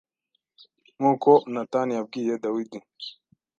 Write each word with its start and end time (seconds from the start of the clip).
Nkuko 0.99 1.31
Natani 1.53 1.91
yabwiye 1.97 2.33
Dawidi, 2.43 2.79